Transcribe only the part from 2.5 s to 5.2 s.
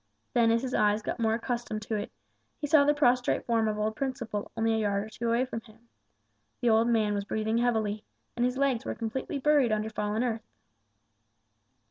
he saw the prostrate form of old Principle only a yard or